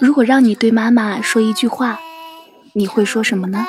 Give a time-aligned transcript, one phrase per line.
[0.00, 2.00] 如果让你对妈妈说一句话，
[2.72, 3.66] 你会说什么呢？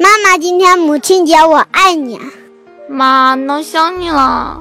[0.00, 2.18] 妈妈，今天母亲节，我爱你。
[2.88, 4.60] 妈，能想你了。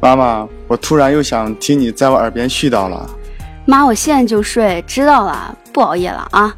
[0.00, 3.10] 妈妈，我突然又想听你在我耳边絮叨了。
[3.66, 6.54] 妈，我现在就睡，知道了，不熬夜了啊。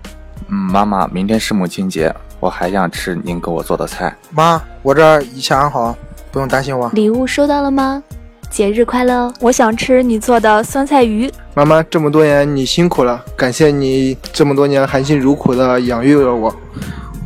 [0.49, 4.15] 嗯，妈妈，明天是母亲节，我还想吃您给我做的菜。
[4.31, 5.97] 妈，我这儿一切安好，
[6.33, 6.91] 不用担心我。
[6.95, 8.03] 礼物收到了吗？
[8.51, 9.33] 节日快乐！
[9.41, 11.33] 我想吃你做的酸菜鱼。
[11.55, 16.55] 妈妈，这么多年你辛苦了，感谢你这么多年含辛茹苦的养育了我。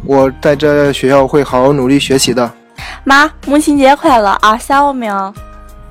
[0.05, 2.49] 我在这学校会好好努力学习的。
[3.03, 4.57] 妈，母亲节快乐啊！
[4.57, 5.35] 想我没有？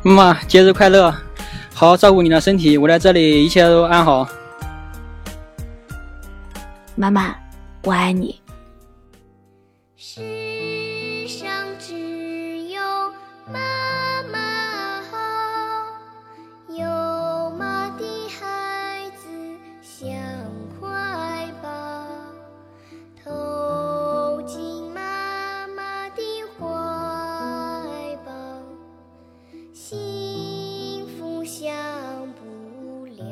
[0.04, 1.14] 妈妈，节日快乐！
[1.74, 4.26] 好好照顾你的身体，我在这里一切都安好。
[6.96, 7.36] 妈妈，
[7.84, 8.40] 我爱你。
[29.88, 31.72] 幸福享
[32.34, 33.24] 不了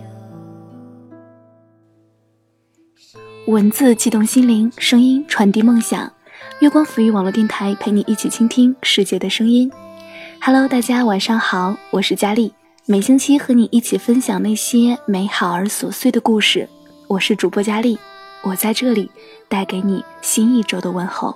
[3.48, 6.14] 文字激动心灵，声音传递梦想。
[6.60, 9.72] 月光抚育网络电台陪你一起倾听世界的声音。
[10.40, 12.54] Hello，大家晚上好，我是佳丽。
[12.86, 16.70] 每星期和你一起分享那些美好而琐碎的故事。
[17.08, 17.98] 我是主播佳丽，
[18.44, 19.10] 我在这里
[19.50, 21.36] 带给你新一周的问候。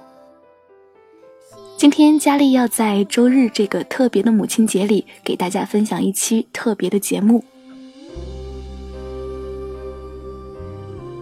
[1.77, 7.43] 今天佳丽要在周日这个特别的母亲节里，给大家分享一期特别的节目。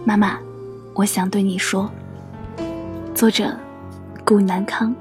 [0.02, 0.38] 妈妈。
[0.94, 1.90] 我想对你说，
[3.14, 3.54] 作者
[4.24, 4.94] 顾南康。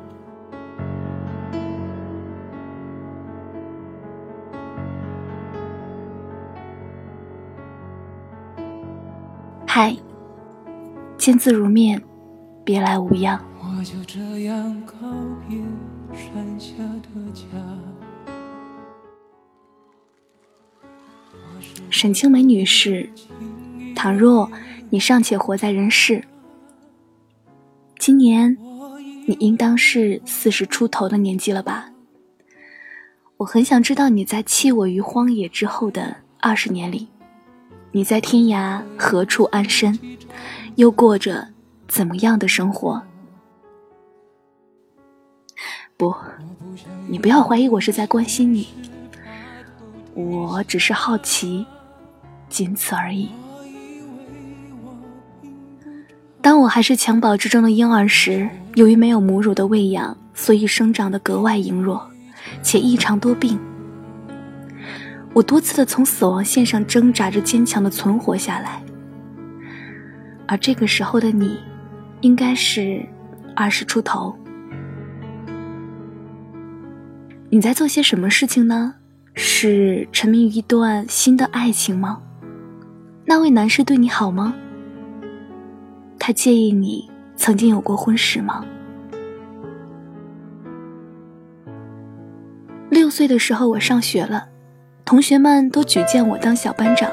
[9.66, 9.96] 嗨，
[11.18, 12.03] 见字如面，
[12.66, 13.41] 别来无恙。
[13.85, 14.96] 就这样告
[15.47, 15.59] 别
[16.12, 16.73] 山下
[17.03, 17.46] 的家
[21.91, 23.07] 沈清梅女士，
[23.95, 24.50] 倘若。
[24.90, 26.24] 你尚且活在人世，
[28.00, 28.57] 今年
[29.28, 31.91] 你应当是四十出头的年纪了吧？
[33.38, 37.07] 我很想知道你在弃我于荒野之后的二十年里，
[37.91, 40.00] 你在天涯何处安身，
[40.75, 41.50] 又过着
[41.88, 43.03] 怎么样的生活？
[45.97, 46.13] 不，
[47.07, 48.67] 你不要怀疑我是在关心你，
[50.13, 51.66] 我只是好奇，
[52.50, 53.29] 仅此而已。
[56.41, 62.06] 当我还是襁褓之中的婴儿时，由于没有母乳的喂养，所以生长得格外羸弱，
[62.62, 63.57] 且异常多病。
[65.33, 68.81] 我多次的从死亡线上挣扎着，坚强的存活下来。
[70.45, 71.57] 而这个时候的你，
[72.19, 73.03] 应该是
[73.56, 74.38] 二十出头。
[77.56, 78.96] 你在做些什么事情呢？
[79.34, 82.22] 是沉迷于一段新的爱情吗？
[83.24, 84.54] 那位男士对你好吗？
[86.20, 88.66] 他介意你曾经有过婚史吗？
[92.90, 94.50] 六岁的时候，我上学了，
[95.06, 97.10] 同学们都举荐我当小班长，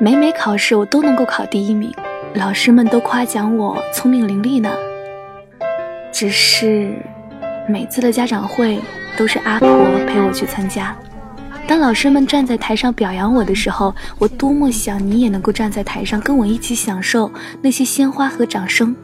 [0.00, 1.94] 每每考试我都能够考第一名，
[2.34, 4.72] 老师们都夸奖我聪明伶俐呢。
[6.10, 6.92] 只是
[7.68, 8.80] 每次的家长会
[9.16, 9.68] 都是阿婆
[10.06, 10.96] 陪我去参加。
[11.66, 17.30] 当老师们站在台上表扬我的时候，我多么想你也能够站在台上跟我一起享受
[17.62, 18.94] 那些鲜花和掌声。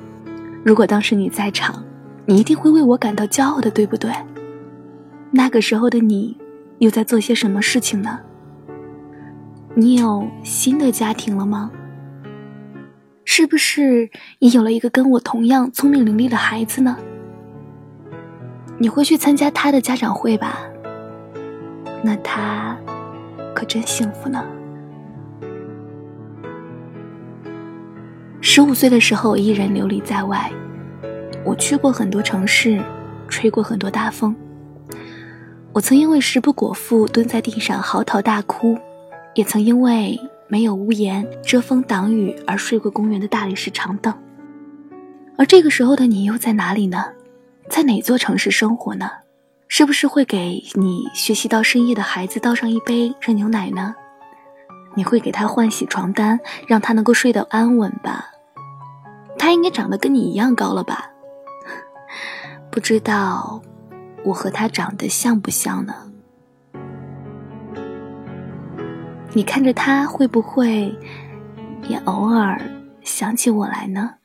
[0.63, 1.83] 如果当时你在场，
[2.27, 4.13] 你一定会为我感到骄傲的，对不对？
[5.31, 6.37] 那个时候的你，
[6.81, 8.21] 又在做些什么事情呢？
[9.75, 11.71] 你有新的家庭了吗？
[13.25, 14.11] 是不是
[14.41, 16.99] 也有了一个跟我同样聪明伶俐的孩子呢？
[18.83, 20.59] 你会去参加他的家长会吧？
[22.03, 22.75] 那他
[23.55, 24.43] 可真幸福呢。
[28.41, 30.51] 十五岁的时候，我一人流离在外，
[31.45, 32.81] 我去过很多城市，
[33.29, 34.35] 吹过很多大风。
[35.75, 38.79] 我曾因为食不果腹蹲在地上嚎啕大哭，
[39.35, 40.19] 也曾因为
[40.49, 44.13] 没有屋檐遮风挡雨而睡过公园的大理石长凳。
[45.37, 47.05] 而这个时候的你又在哪里呢？
[47.71, 49.09] 在哪座城市生活呢？
[49.69, 53.95] 是不是会给你学习到深夜的孩子倒上一杯热牛奶呢？
[54.97, 58.27] 你会给他换洗床单，让他能够睡得安稳吧？
[59.39, 61.09] 他应该长得跟你一样高了吧？
[62.73, 63.63] 不知道
[64.25, 65.95] 我和他长得像不像呢？
[69.33, 70.93] 你看着他会不会
[71.89, 72.61] 也偶尔
[73.03, 74.17] 想起我来呢？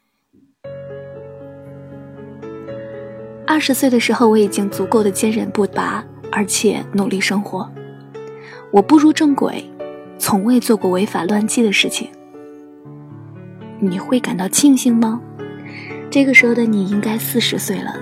[3.55, 7.71] 二十岁的时候，我已经足够的坚韧不拔，而且努力生活。
[8.69, 9.63] 我步入正轨，
[10.17, 12.09] 从未做过违法乱纪的事情。
[13.79, 15.21] 你会感到庆幸吗？
[16.11, 17.95] 这个时候的你应该四十岁了，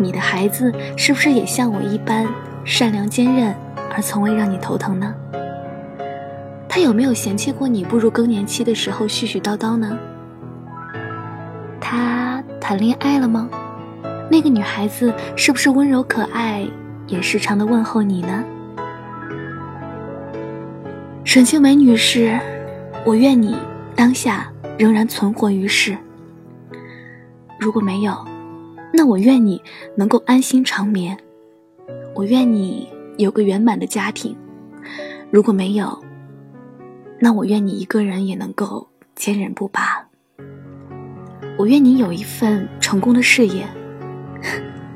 [0.00, 2.26] 你的孩子是不是也像我一般
[2.64, 3.54] 善良坚韧，
[3.94, 5.14] 而从未让你头疼呢？
[6.68, 9.96] 他有没有嫌弃过你步入更年期的时候絮絮叨叨呢？
[11.80, 13.48] 他谈恋爱了吗？
[14.32, 16.66] 那个女孩子是不是温柔可爱，
[17.06, 18.42] 也时常的问候你呢？
[21.22, 22.40] 沈清梅女士，
[23.04, 23.54] 我愿你
[23.94, 25.94] 当下仍然存活于世。
[27.60, 28.26] 如果没有，
[28.90, 29.62] 那我愿你
[29.94, 31.14] 能够安心长眠。
[32.14, 32.88] 我愿你
[33.18, 34.34] 有个圆满的家庭。
[35.30, 36.02] 如果没有，
[37.20, 40.06] 那我愿你一个人也能够坚韧不拔。
[41.58, 43.66] 我愿你有一份成功的事业。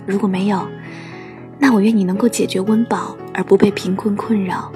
[0.06, 0.66] 如果没有，
[1.58, 4.70] 那我愿你能够解决温饱而不被贫困困扰。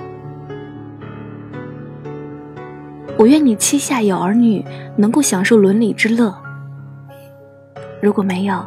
[3.17, 4.65] 我愿你膝下有儿女，
[4.97, 6.35] 能够享受伦理之乐。
[8.03, 8.65] 如果没有，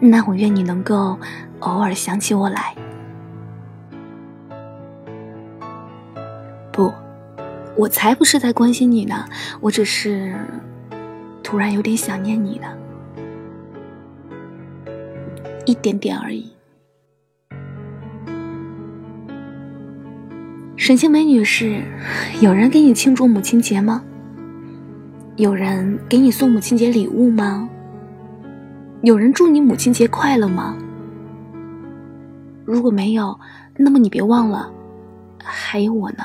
[0.00, 1.18] 那我愿你能够
[1.58, 2.74] 偶尔想起我来。
[6.72, 6.92] 不，
[7.76, 9.24] 我才不是在关心你呢，
[9.60, 10.34] 我只是
[11.42, 12.68] 突然有点想念你呢。
[15.66, 16.50] 一点点而已。
[20.76, 21.82] 沈清梅女士，
[22.40, 24.04] 有人给你庆祝母亲节吗？
[25.36, 27.68] 有人给你送母亲节礼物吗？
[29.02, 30.76] 有人祝你母亲节快乐吗？
[32.64, 33.38] 如果没有，
[33.76, 34.70] 那么你别忘了，
[35.42, 36.24] 还有我呢。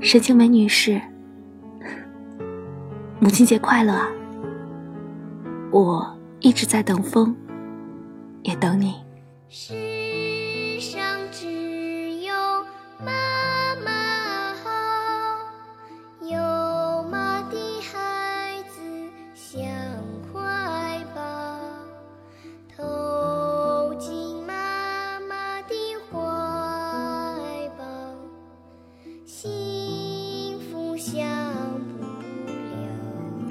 [0.00, 1.00] 沈清梅女士，
[3.18, 4.08] 母亲节快乐啊！
[5.74, 6.06] 我
[6.38, 7.34] 一直在等风，
[8.44, 8.94] 也等你。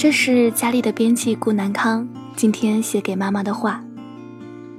[0.04, 2.06] 这是佳丽的编辑顾南康
[2.36, 3.82] 今天写给妈妈的话，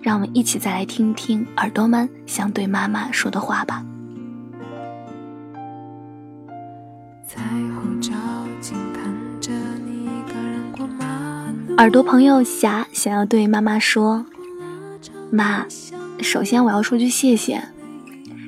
[0.02, 3.82] 让我们一起再来听听耳朵们想对妈妈说的话吧。
[11.78, 14.26] 耳朵朋友霞想要对妈妈说
[15.32, 15.64] ：“妈，
[16.20, 17.62] 首先我要说句谢谢，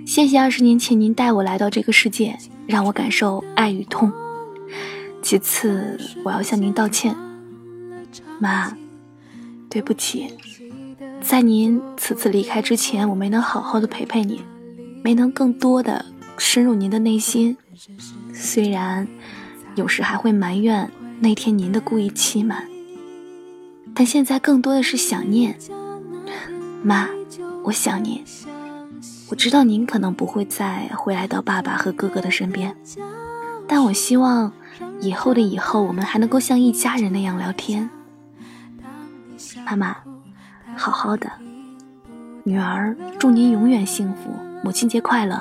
[0.05, 2.37] 谢谢二十年前您带我来到这个世界，
[2.67, 4.13] 让我感受爱与痛。
[5.29, 7.13] 其次，我要向您道歉，
[8.39, 8.73] 妈，
[9.69, 10.33] 对不起，
[11.21, 14.41] 在您此次离开之前，我没能好好的陪陪您，
[15.03, 16.07] 没能更多的
[16.39, 17.57] 深入您的内心。
[18.33, 19.09] 虽然
[19.75, 22.65] 有时还会埋怨那天您的故意欺瞒，
[23.97, 25.59] 但现在更多的是想念。
[26.85, 27.09] 妈，
[27.65, 28.23] 我想您。
[29.29, 32.77] 我知道您可能不会再回来到爸爸和哥哥的身边，
[33.67, 34.53] 但我希望
[35.01, 37.89] 以后的以后，我们还能够像一家人那样聊天。
[39.65, 39.97] 妈妈，
[40.77, 41.31] 好好的，
[42.45, 44.31] 女儿祝您永远幸福，
[44.65, 45.41] 母亲节快乐！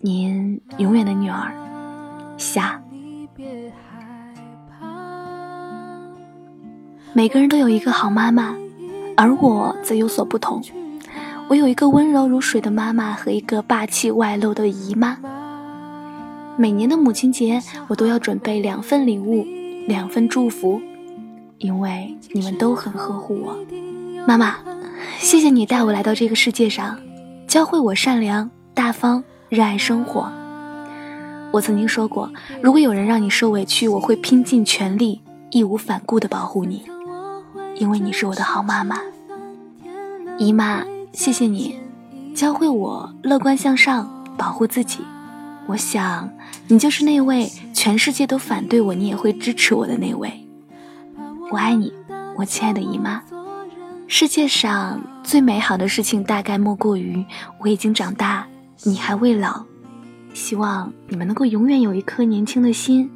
[0.00, 1.52] 您永远的女儿，
[2.36, 2.80] 夏。
[7.12, 8.56] 每个人都有一个好妈妈，
[9.16, 10.62] 而我则有所不同。
[11.48, 15.18] 我有一个温柔如水的妈妈和一个霸气外露的姨妈。
[16.56, 19.44] 每年的母亲节，我都要准备两份礼物，
[19.88, 20.80] 两份祝福，
[21.58, 23.58] 因为你们都很呵护我。
[24.26, 24.56] 妈妈，
[25.18, 26.96] 谢谢你带我来到这个世界上，
[27.48, 30.30] 教会我善良、大方、热爱生活。
[31.50, 32.30] 我曾经说过，
[32.62, 35.20] 如果有人让你受委屈，我会拼尽全力、
[35.50, 36.84] 义无反顾地保护你，
[37.76, 39.00] 因为你是我的好妈妈。
[40.38, 41.80] 姨妈，谢谢你
[42.32, 45.00] 教会我乐观向上，保护自己。
[45.66, 46.30] 我想，
[46.68, 50.30] 你就是那位全世界都反对我，你也会支持我的那位。
[51.50, 51.92] 我爱你，
[52.36, 53.22] 我亲爱的姨妈。
[54.06, 57.24] 世界上最美好的事情，大概莫过于
[57.60, 58.46] 我已经长大，
[58.82, 59.64] 你还未老。
[60.34, 63.10] 希望你们能够永远有一颗年轻的心，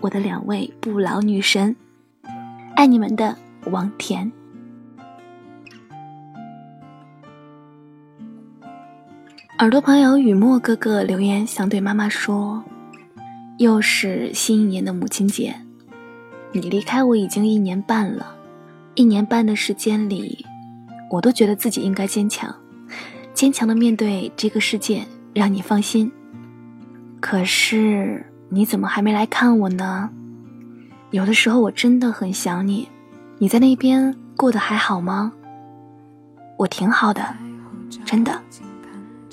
[0.00, 1.76] 我的两位不老女神，
[2.74, 3.36] 爱你们的
[3.70, 4.32] 王甜。
[9.60, 12.64] 耳朵朋友雨墨哥哥留言想对妈妈说
[13.60, 15.54] ：“又是新一年的母亲节，
[16.52, 18.34] 你离开我已经一年半了。
[18.94, 20.46] 一年半的时间里，
[21.10, 22.56] 我都觉得自己应该坚强，
[23.34, 26.10] 坚强的面对这个世界，让你放心。
[27.20, 30.08] 可是你怎么还没来看我呢？
[31.10, 32.88] 有的时候我真的很想你。
[33.36, 35.30] 你在那边过得还好吗？
[36.56, 37.36] 我挺好的，
[38.06, 38.40] 真的。”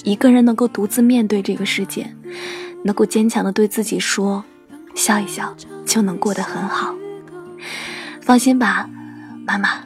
[0.08, 2.10] 一个人能够独自面对这个世界，
[2.84, 4.42] 能够坚强的对自己说，
[4.96, 5.54] 笑一笑
[5.86, 6.96] 就能过得很好。
[8.22, 8.90] 放心吧，
[9.46, 9.84] 妈妈。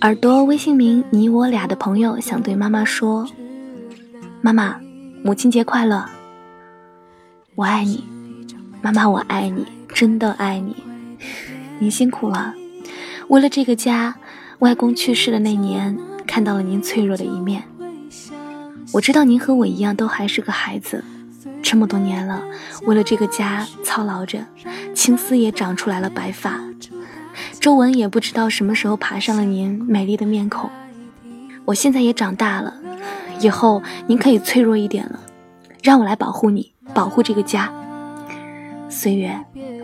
[0.00, 3.28] 耳朵微信名你我俩的朋友想对妈妈说
[4.40, 4.80] ：“妈妈，
[5.22, 6.02] 母亲节快乐！
[7.56, 8.02] 我爱你，
[8.80, 9.66] 妈妈，我爱你。”
[9.98, 10.76] 真的爱你，
[11.80, 12.54] 您辛苦了。
[13.26, 14.14] 为了这个家，
[14.60, 17.64] 外公去世的那年，看到了您脆弱的一面。
[18.92, 21.02] 我知道您和我一样，都还是个孩子。
[21.60, 22.40] 这么多年了，
[22.82, 24.38] 为了这个家操劳着，
[24.94, 26.60] 青丝也长出来了白发，
[27.58, 30.70] 皱纹也不知道什么时候爬上了您美丽的面孔。
[31.64, 32.72] 我现在也长大了，
[33.40, 35.18] 以后您可以脆弱一点了，
[35.82, 37.68] 让我来保护你，保护这个家。
[38.88, 39.36] 岁月。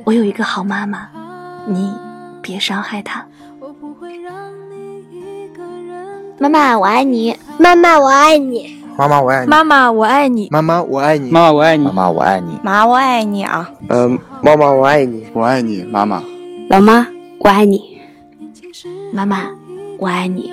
[0.04, 1.08] 我有一个好妈妈，
[1.66, 1.90] 你
[2.42, 3.24] 别伤害她。
[6.38, 7.34] 妈妈，我爱你。
[7.58, 8.84] 妈妈，我爱你。
[8.96, 9.48] 妈妈，我爱你。
[9.48, 10.48] 妈妈，我爱你。
[10.50, 11.30] 妈妈，我爱你。
[11.30, 11.80] 妈妈，我爱你。
[11.82, 12.60] 妈妈，我爱你。
[12.62, 13.70] 妈，我爱你啊。
[13.88, 15.26] 嗯，妈妈，我爱你。
[15.32, 16.22] 我爱你，妈妈。
[16.68, 17.06] 老妈，
[17.38, 17.98] 我爱你。
[19.12, 19.46] 妈妈，
[19.98, 20.52] 我爱你。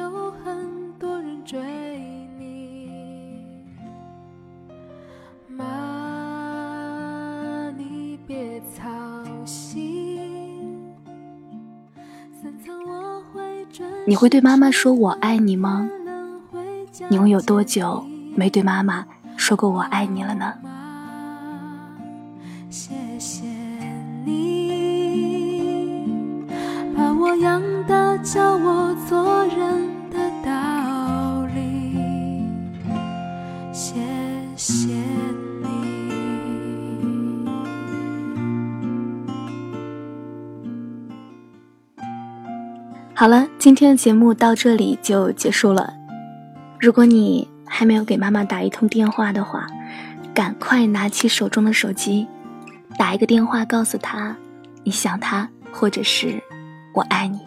[14.05, 15.89] 你会对妈妈说我爱你吗？
[17.09, 18.03] 你会有多久
[18.35, 19.05] 没对妈妈
[19.37, 20.53] 说过我爱你了呢？
[22.69, 23.43] 谢谢
[24.25, 25.51] 你
[26.95, 29.90] 把我养大，教我做人
[43.13, 45.93] 好了，今天的节目到这里就结束了。
[46.79, 49.67] 如果你还没有给妈妈打一通电话的话，
[50.33, 52.25] 赶快拿起手中的手机，
[52.97, 54.35] 打一个电话，告诉她
[54.83, 56.41] 你想她，或者是
[56.95, 57.41] 我爱你。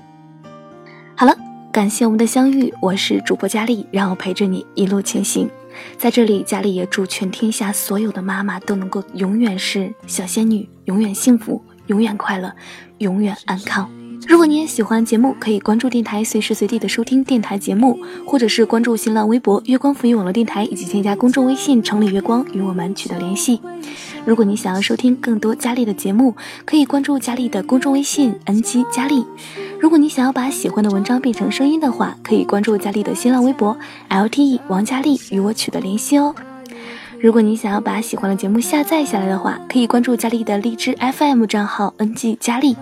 [1.16, 1.37] 好了，
[1.73, 5.50] 感谢我们的相遇，我是主播佳丽，让我陪着你一路前行。
[5.99, 12.54] 在这里，佳丽也祝全天下所有的妈妈都能够永远是小仙女，永远幸福，永远快乐，
[12.99, 13.90] 永远安康。
[14.26, 23.60] 如果你也喜欢节目，可以关注电台，随时随地的收听电台节目，或者是关注新浪微博“月光浮语网络电台”，以及添加公众微信“城里月光”与我们取得联系。
[24.24, 29.24] 如果你想要收听更多佳丽的节目，可以关注佳丽的公众微信 “ng 佳丽”。
[29.78, 33.76] 如果你想要把喜欢的文章变成声音的话，可以关注佳丽的新浪微博
[34.08, 36.34] “lte 王佳丽”与我取得联系哦。
[37.20, 42.76] 如果你想要把喜欢的节目下载下来的话，可以关注佳丽的荔枝 FM 账号 “ng 佳丽”。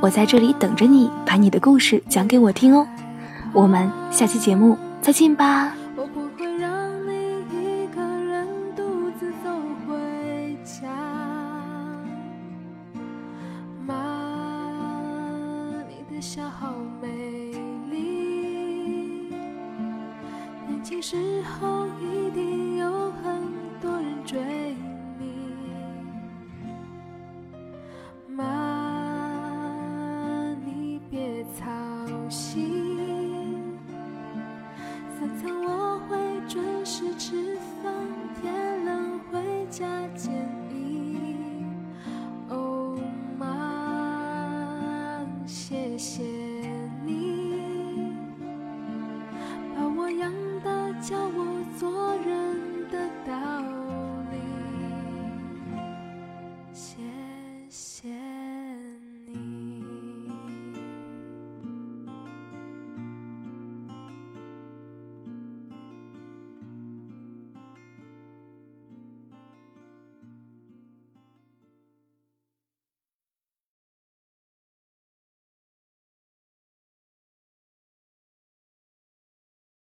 [0.00, 2.86] 我在这里等着你，把你的故事讲给我听哦。
[3.52, 5.72] 我们下期节目再见吧。